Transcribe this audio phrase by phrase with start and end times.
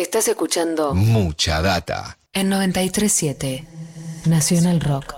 [0.00, 2.16] Estás escuchando Mucha data.
[2.32, 3.66] en 937
[4.24, 5.14] Nacional Rock.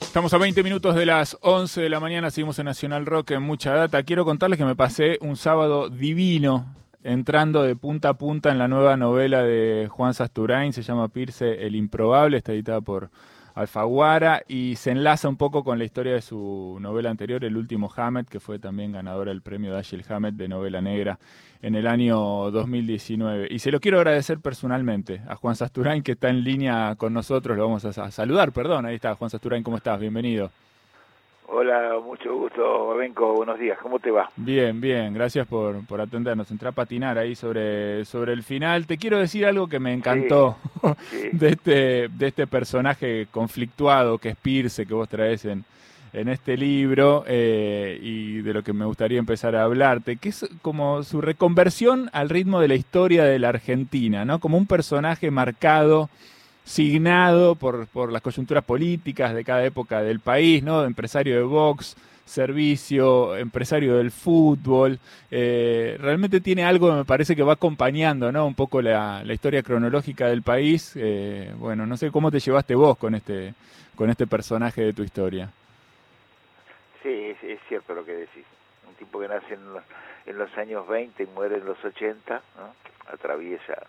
[0.00, 3.42] Estamos a 20 minutos de las 11 de la mañana, seguimos en Nacional Rock en
[3.42, 4.02] mucha data.
[4.02, 6.74] Quiero contarles que me pasé un sábado divino
[7.04, 11.66] entrando de punta a punta en la nueva novela de Juan Sasturain, se llama Pirce
[11.66, 13.10] El Improbable, está editada por
[13.56, 17.90] Alfaguara y se enlaza un poco con la historia de su novela anterior, El Último
[17.96, 21.18] Hammett, que fue también ganadora del premio Dashiell Hammett de novela negra
[21.62, 23.48] en el año 2019.
[23.50, 27.56] Y se lo quiero agradecer personalmente a Juan Sasturain, que está en línea con nosotros,
[27.56, 29.98] lo vamos a, saludar, perdón, ahí está Juan Sasturain, ¿cómo estás?
[29.98, 30.50] Bienvenido.
[31.48, 34.28] Hola, mucho gusto, Benco, buenos días, ¿cómo te va?
[34.36, 36.50] Bien, bien, gracias por, por atendernos.
[36.50, 38.86] Entré a patinar ahí sobre, sobre el final.
[38.86, 40.56] Te quiero decir algo que me encantó
[41.10, 41.28] Sí.
[41.32, 45.64] de, este, de este personaje conflictuado que es Pirce, que vos traes en,
[46.12, 50.48] en este libro, eh, y de lo que me gustaría empezar a hablarte, que es
[50.62, 54.40] como su reconversión al ritmo de la historia de la Argentina, ¿no?
[54.40, 56.10] Como un personaje marcado
[56.66, 60.84] signado por, por las coyunturas políticas de cada época del país, ¿no?
[60.84, 64.98] Empresario de Vox, servicio, empresario del fútbol.
[65.30, 68.46] eh, realmente tiene algo que me parece que va acompañando, ¿no?
[68.46, 70.92] Un poco la, la historia cronológica del país.
[70.96, 73.54] eh, bueno, no sé cómo te llevaste vos con este,
[73.94, 75.48] con este personaje de tu historia.
[77.02, 78.44] Sí, es, es cierto lo que decís.
[78.88, 79.84] Un tipo que nace en los,
[80.26, 82.74] en los años 20 y muere en los 80, ¿no?
[83.12, 83.86] atraviesa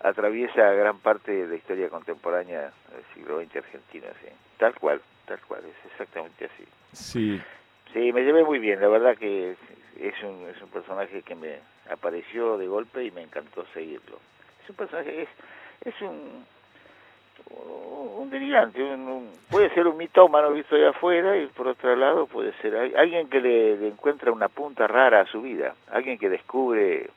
[0.00, 4.28] atraviesa gran parte de la historia contemporánea del siglo XX argentino, sí.
[4.58, 6.64] Tal cual, tal cual, es exactamente así.
[6.92, 7.40] Sí,
[7.94, 9.52] Sí, me llevé muy bien, la verdad que
[9.98, 11.58] es un, es un personaje que me
[11.90, 14.18] apareció de golpe y me encantó seguirlo.
[14.62, 15.28] Es un personaje, es,
[15.86, 16.44] es un,
[18.18, 22.26] un delirante, un, un- puede ser un mitómano visto de afuera y por otro lado
[22.26, 26.18] puede ser al- alguien que le, le encuentra una punta rara a su vida, alguien
[26.18, 27.08] que descubre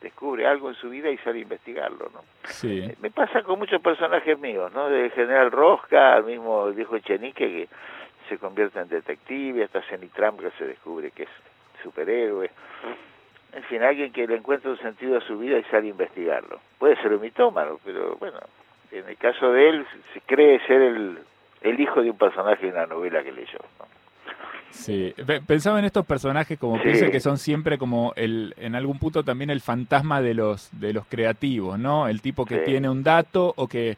[0.00, 2.22] descubre algo en su vida y sale a investigarlo, ¿no?
[2.44, 2.80] sí.
[2.80, 4.88] Eh, Me pasa con muchos personajes míos, ¿no?
[4.88, 7.68] Del general Rosca, al mismo el viejo Echenique que
[8.28, 11.28] se convierte en detective, hasta Jenny Trump que se descubre que es
[11.82, 12.50] superhéroe.
[13.52, 16.60] En fin, alguien que le encuentra un sentido a su vida y sale a investigarlo.
[16.78, 18.38] Puede ser un mitómano, pero bueno,
[18.92, 21.18] en el caso de él se cree ser el,
[21.62, 23.58] el hijo de un personaje de una novela que leyó.
[23.78, 23.86] ¿no?
[24.70, 26.82] Sí, Pe- pensaba en estos personajes como Sí.
[26.84, 30.92] pienso que son siempre como el, en algún punto también el fantasma de los, de
[30.92, 32.08] los creativos, ¿no?
[32.08, 32.62] El tipo que Sí.
[32.66, 33.96] tiene un dato o que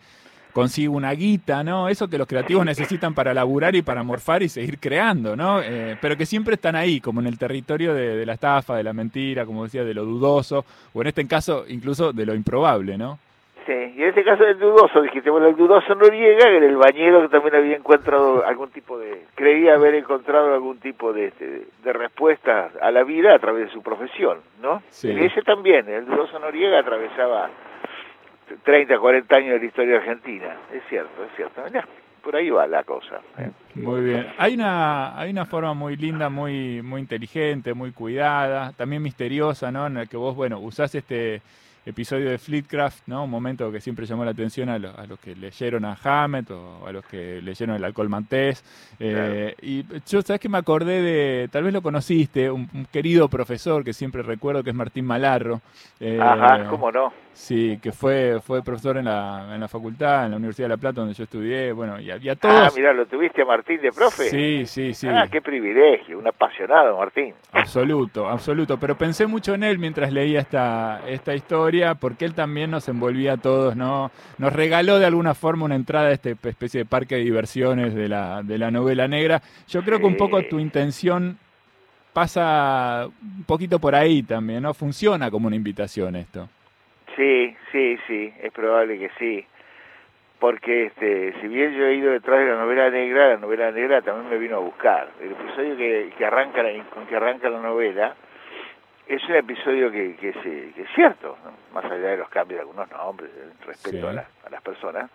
[0.52, 1.88] consigue una guita, ¿no?
[1.88, 5.60] Eso que los creativos necesitan para laburar y para morfar y seguir creando, ¿no?
[5.62, 8.82] Eh, pero que siempre están ahí, como en el territorio de, de la estafa, de
[8.82, 12.98] la mentira, como decía, de lo dudoso, o en este caso incluso de lo improbable,
[12.98, 13.18] ¿no?
[13.66, 16.76] Sí, y en este caso el dudoso, dijiste, bueno, el dudoso Noriega, que era el
[16.76, 21.66] bañero que también había encontrado algún tipo de, creía haber encontrado algún tipo de, de,
[21.82, 24.82] de respuesta a la vida a través de su profesión, ¿no?
[24.90, 25.12] Sí.
[25.12, 27.50] Y ese también, el dudoso Noriega atravesaba
[28.64, 31.86] 30, 40 años de la historia argentina, es cierto, es cierto, Mirá,
[32.22, 33.20] por ahí va la cosa.
[33.38, 33.50] ¿eh?
[33.74, 34.26] Muy bien.
[34.38, 39.86] Hay una, hay una forma muy linda, muy, muy inteligente, muy cuidada, también misteriosa, ¿no?
[39.86, 41.42] En la que vos, bueno, usás este
[41.84, 43.24] episodio de Fleetcraft, ¿no?
[43.24, 46.50] Un momento que siempre llamó la atención a, lo- a los que leyeron a Hammett
[46.50, 48.64] o a los que leyeron el alcohol mantés.
[49.00, 53.28] Eh, Y yo, ¿sabes que Me acordé de, tal vez lo conociste, un, un querido
[53.28, 55.60] profesor que siempre recuerdo que es Martín Malarro.
[55.98, 57.12] Eh, Ajá, cómo no.
[57.32, 60.76] Sí, que fue, fue profesor en la, en la facultad, en la Universidad de La
[60.76, 62.76] Plata, donde yo estudié, bueno, y había Ah, todos...
[62.76, 64.24] mirá, lo tuviste a Martín de profe.
[64.24, 65.08] Sí, sí, sí.
[65.08, 67.34] Ah, qué privilegio, un apasionado Martín.
[67.52, 68.76] Absoluto, absoluto.
[68.78, 73.34] Pero pensé mucho en él mientras leía esta, esta historia, porque él también nos envolvía
[73.34, 74.10] a todos, ¿no?
[74.38, 78.08] Nos regaló de alguna forma una entrada a esta especie de parque de diversiones de
[78.08, 79.40] la, de la novela negra.
[79.68, 81.38] Yo creo que un poco tu intención
[82.12, 84.74] pasa un poquito por ahí también, ¿no?
[84.74, 86.48] Funciona como una invitación esto.
[87.16, 89.46] Sí, sí, sí, es probable que sí.
[90.38, 94.02] Porque este, si bien yo he ido detrás de la novela negra, la novela negra
[94.02, 95.08] también me vino a buscar.
[95.20, 96.62] El episodio que, que arranca
[96.92, 98.16] con que arranca la novela
[99.14, 101.52] es un episodio que, que, es, eh, que es cierto, ¿no?
[101.74, 104.06] más allá de los cambios de algunos nombres, el respeto Sí.
[104.06, 105.10] a, la- a las personas.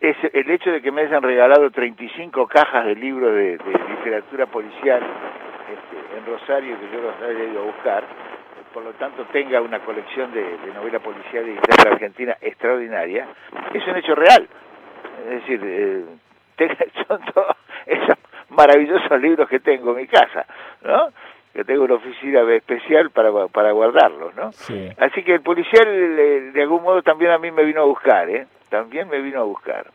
[0.00, 4.46] Es el hecho de que me hayan regalado 35 cajas de libros de, de literatura
[4.46, 8.04] policial este, en Rosario, que yo los haya ido a buscar,
[8.74, 13.26] por lo tanto tenga una colección de, de novela policial de literatura argentina extraordinaria,
[13.72, 14.46] es un hecho real.
[15.24, 16.04] Es decir, eh,
[16.58, 17.56] tenga- son todos
[17.86, 18.16] esos
[18.50, 20.46] maravillosos libros que tengo en mi casa,
[20.82, 21.08] ¿no?
[21.56, 24.52] Que tengo una oficina especial para, para guardarlos, ¿no?
[24.52, 24.90] Sí.
[24.98, 28.28] Así que el policial eh, de algún modo también a mí me vino a buscar,
[28.28, 28.46] ¿eh?
[28.68, 29.86] También me vino a buscar.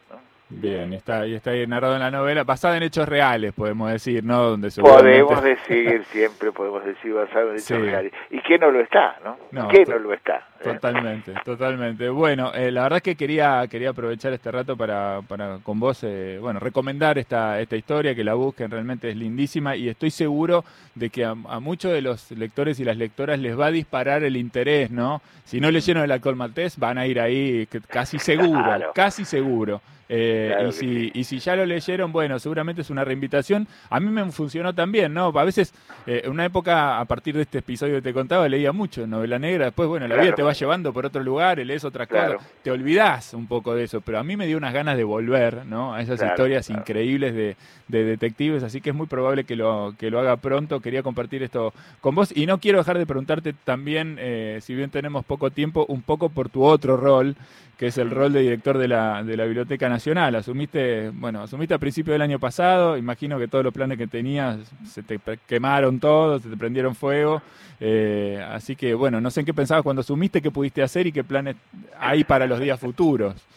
[0.52, 4.24] Bien, está, y está ahí narrado en la novela, basada en hechos reales, podemos decir,
[4.24, 4.42] ¿no?
[4.42, 8.14] Donde Podemos decir, siempre podemos decir basado en hechos reales.
[8.30, 9.38] ¿Y qué no lo está, no?
[9.52, 10.48] no ¿Qué no lo está?
[10.60, 10.74] ¿Eh?
[10.74, 12.10] Totalmente, totalmente.
[12.10, 16.04] Bueno, eh, la verdad es que quería, quería aprovechar este rato para, para con vos,
[16.04, 20.66] eh, bueno, recomendar esta, esta historia, que la busquen, realmente es lindísima y estoy seguro
[20.96, 24.36] de que a, muchos de los lectores y las lectoras les va a disparar el
[24.36, 25.22] interés, ¿no?
[25.46, 29.82] Si no leyeron el alcohol maltés, van a ir ahí casi seguro, casi seguro.
[30.14, 33.66] Eh, y, si, y si ya lo leyeron, bueno, seguramente es una reinvitación.
[33.90, 35.28] A mí me funcionó también, ¿no?
[35.28, 35.74] A veces,
[36.06, 39.40] en eh, una época, a partir de este episodio que te contaba, leía mucho novela
[39.40, 39.66] negra.
[39.66, 43.34] Después, bueno, la vida te va llevando por otro lugar, lees otra cosa, te olvidás
[43.34, 44.02] un poco de eso.
[44.02, 45.94] Pero a mí me dio unas ganas de volver, ¿no?
[45.94, 47.56] A esas historias increíbles de,
[47.88, 48.64] detectives.
[48.64, 50.82] Así que es muy probable que lo, que lo haga pronto.
[50.82, 52.36] Quería compartir esto con vos.
[52.36, 56.28] Y no quiero dejar de preguntarte también, eh, si bien tenemos poco tiempo, un poco
[56.28, 57.38] por tu otro rol,
[57.78, 60.01] que es el rol de director de la, de la Biblioteca Nacional.
[60.08, 64.58] Asumiste, bueno, asumiste a principio del año pasado, imagino que todos los planes que tenías
[64.84, 67.42] se te quemaron todos, se te prendieron fuego,
[67.80, 71.12] eh, así que bueno, no sé en qué pensabas cuando asumiste, qué pudiste hacer y
[71.12, 71.56] qué planes
[72.00, 73.48] hay para los días futuros.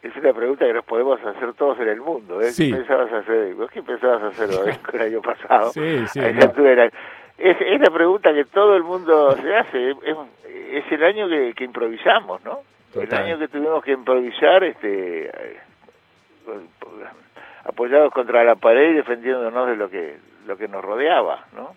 [0.00, 2.40] Es una pregunta que nos podemos hacer todos en el mundo.
[2.40, 2.50] ¿eh?
[2.56, 3.56] ¿Qué pensabas hacer?
[3.72, 4.50] qué pensabas hacer
[4.92, 5.72] el año pasado?
[5.72, 6.20] Sí, sí.
[6.20, 9.90] Es, la pregunta que todo el mundo se hace.
[9.90, 12.60] Es, el año que improvisamos, ¿no?
[12.94, 15.30] El año que tuvimos que improvisar, este,
[17.64, 20.16] apoyados contra la pared y defendiéndonos de lo que,
[20.46, 21.74] lo que nos rodeaba, ¿no?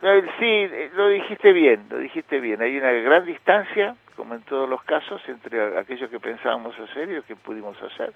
[0.00, 2.60] Sí, eh, lo dijiste bien, lo dijiste bien.
[2.60, 7.14] Hay una gran distancia, como en todos los casos, entre aquellos que pensábamos hacer y
[7.14, 8.12] los que pudimos hacer.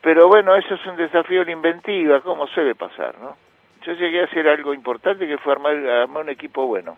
[0.00, 3.36] Pero bueno, eso es un desafío de la inventiva, como suele pasar, ¿no?
[3.82, 6.96] Yo llegué a hacer algo importante que fue armar, armar un equipo bueno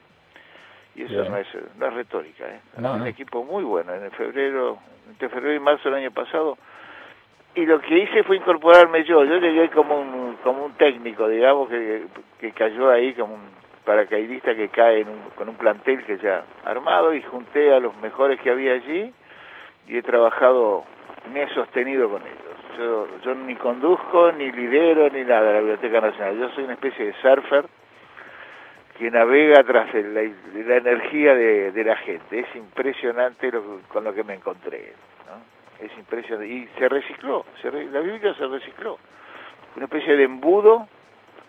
[0.99, 1.47] y eso no es,
[1.79, 2.45] no es retórica.
[2.45, 2.61] ¿eh?
[2.77, 4.79] un equipo muy bueno en febrero,
[5.09, 6.59] entre febrero y marzo del año pasado.
[7.55, 9.25] Y lo que hice fue incorporarme yo.
[9.25, 12.05] Yo llegué como un, como un técnico, digamos, que,
[12.39, 17.23] que cayó ahí como un paracaidista que cae con un plantel que ya armado y
[17.23, 19.13] junté a los mejores que había allí
[19.89, 20.85] y he trabajado,
[21.33, 22.77] me he sostenido con ellos.
[22.79, 26.39] Yo, yo ni conduzco, ni lidero, ni nada de la Biblioteca Nacional.
[26.39, 27.65] Yo soy una especie de surfer
[28.99, 30.21] que navega tras la,
[30.77, 32.41] energía de, la gente.
[32.41, 34.93] Es impresionante lo, con lo que me encontré.
[35.81, 36.49] Es impresionante.
[36.49, 38.99] Y se recicló, la Biblia se recicló.
[39.77, 40.89] Una especie de embudo.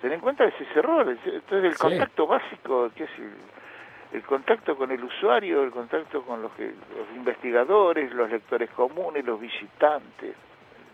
[0.02, 1.10] Ten en cuenta ese error.
[1.10, 3.10] Entonces el contacto básico, que es
[4.14, 9.40] el, contacto con el usuario, el contacto con los, los investigadores, los lectores comunes, los
[9.40, 10.36] visitantes,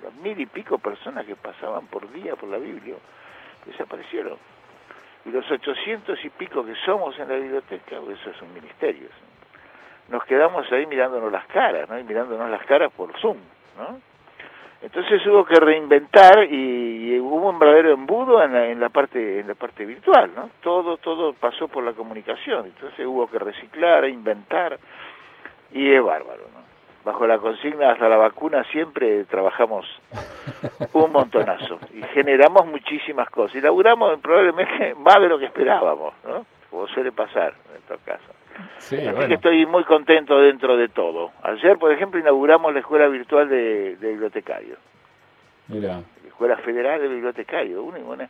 [0.04, 2.96] las mil y pico personas que pasaban por día por la Biblia,
[3.66, 4.38] desaparecieron
[5.26, 9.10] y los ochocientos y pico que somos en la biblioteca, pues eso es un ministerio.
[10.10, 11.98] Nos quedamos ahí mirándonos las caras, ¿no?
[12.00, 13.38] Y mirándonos las caras por Zoom,
[13.78, 14.00] ¿no?
[14.82, 19.84] Entonces hubo que reinventar y, hubo un verdadero embudo en la, parte en la parte
[19.86, 20.50] virtual, ¿no?
[20.62, 24.78] Todo todo pasó por la comunicación, entonces hubo que reciclar, inventar
[25.72, 26.66] y es bárbaro, ¿no?
[27.06, 29.86] bajo la consigna hasta la vacuna siempre trabajamos
[30.94, 36.46] un montonazo y generamos muchísimas cosas y laburamos probablemente más de lo que esperábamos, ¿no?
[36.70, 38.36] Como suele pasar en estos casos.
[38.78, 41.32] Sí, Así que estoy muy contento dentro de todo.
[41.44, 44.78] Ayer, por ejemplo, inauguramos la Escuela Virtual de, de Bibliotecarios.
[45.68, 46.02] Mira.
[46.22, 47.84] La Escuela Federal de Bibliotecarios.
[47.84, 48.30] Una, una,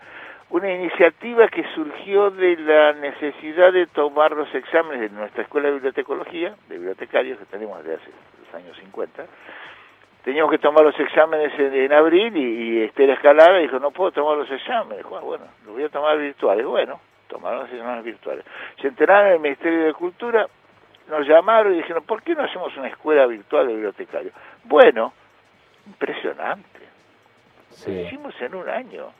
[0.49, 5.75] una iniciativa que surgió de la necesidad de tomar los exámenes de nuestra Escuela de
[5.75, 8.11] Bibliotecología, de bibliotecarios que tenemos desde hace
[8.45, 9.25] los años 50.
[10.23, 14.49] Teníamos que tomar los exámenes en, abril y, Esther Escalada dijo, no puedo tomar los
[14.49, 15.05] exámenes.
[15.05, 16.65] Bueno, los voy a tomar virtuales.
[16.65, 18.45] Bueno, tomaron los exámenes virtuales.
[18.81, 20.47] Se enteraron en el Ministerio de Cultura,
[21.09, 24.33] nos llamaron y dijeron, ¿por qué no hacemos una escuela virtual de bibliotecarios?
[24.63, 25.13] Bueno,
[25.85, 26.79] impresionante.
[27.85, 29.11] Lo hicimos en un año.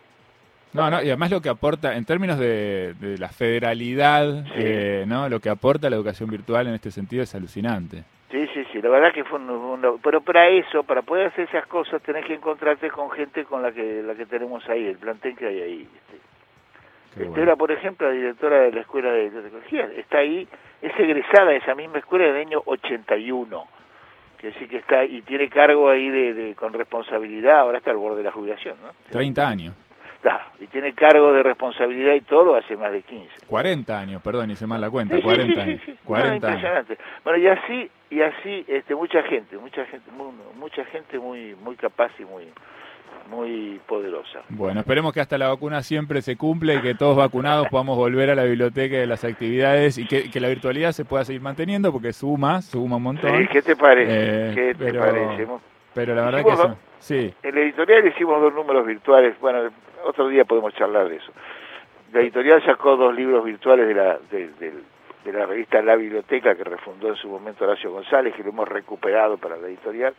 [0.73, 5.29] No, no, y además lo que aporta, en términos de, la federalidad, eh, ¿no?
[5.29, 8.03] Lo que aporta la educación virtual en este sentido es alucinante.
[8.29, 11.65] Sí, sí, sí, la verdad que fue un, pero para eso, para poder hacer esas
[11.67, 15.37] cosas, tenés que encontrarte con gente con la que la que tenemos ahí, el plantel
[15.37, 15.89] que hay ahí.
[17.17, 20.47] Estela, por ejemplo, la directora de la Escuela de Tecnología, está ahí,
[20.81, 23.67] es egresada de esa misma escuela del año 81,
[24.37, 28.17] que sí que está y tiene cargo ahí de, con responsabilidad, ahora está al borde
[28.17, 28.91] de la jubilación, ¿no?
[29.11, 29.73] 30 años
[30.59, 33.45] y tiene cargo de responsabilidad y todo hace más de 15.
[33.47, 35.81] 40 años, perdón, hice mal la cuenta, 40 años.
[36.03, 36.97] 40 impresionante.
[37.23, 40.09] Bueno, y así, y así este, mucha gente, mucha gente,
[40.57, 42.45] mucha gente muy, muy capaz y muy
[43.29, 44.41] muy poderosa.
[44.49, 48.29] Bueno, esperemos que hasta la vacuna siempre se cumpla y que todos vacunados podamos volver
[48.29, 52.13] a la biblioteca de las actividades y que, la virtualidad se pueda seguir manteniendo porque
[52.13, 53.47] suma, suma un montón.
[53.47, 54.11] ¿Qué te parece?
[54.11, 55.47] Eh, ¿Qué te parece?
[55.93, 59.59] Pero la verdad Hicimos que dos- sí, En la editorial hicimos dos números virtuales, bueno,
[60.05, 61.31] otro día podemos charlar de eso.
[62.13, 64.73] La editorial sacó dos libros virtuales de la, de, de-
[65.25, 68.67] de la revista La Biblioteca que refundó en su momento Horacio González, que lo hemos
[68.69, 70.13] recuperado para la editorial.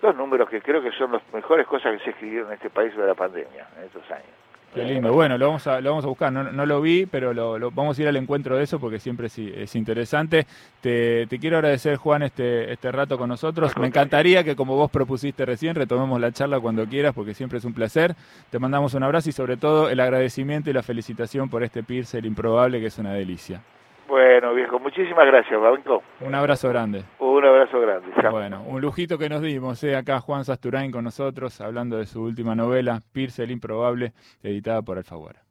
[0.00, 2.92] Dos números que creo que son las mejores cosas que se escribieron en este país
[2.94, 4.26] sobre la pandemia en estos años.
[4.72, 5.12] qué lindo.
[5.12, 6.32] Bueno, lo vamos a, lo vamos a buscar.
[6.32, 9.00] No, no lo vi, pero lo, lo- vamos a ir al encuentro de eso porque
[9.00, 10.46] siempre es, es interesante.
[10.80, 13.76] Te, te quiero agradecer, Juan, este, este rato con nosotros.
[13.76, 17.64] Me encantaría que, como vos propusiste recién, retomemos la charla cuando quieras porque siempre es
[17.64, 18.14] un placer.
[18.50, 22.18] Te mandamos un abrazo y, sobre todo, el agradecimiento y la felicitación por este Pierce,
[22.18, 23.62] el improbable, que es una delicia.
[24.08, 26.02] Bueno, viejo, muchísimas gracias, Banco.
[26.20, 27.04] Un abrazo grande.
[27.18, 28.08] Un abrazo grande.
[28.20, 28.32] Chao.
[28.32, 32.22] Bueno, un lujito que nos dimos, eh, acá Juan Sasturain con nosotros, hablando de su
[32.22, 35.42] última novela, Pierce el Improbable, editada por Alfaguara.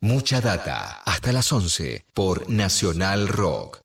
[0.00, 1.00] Mucha data.
[1.06, 3.80] Hasta las 11 por Nacional Rock.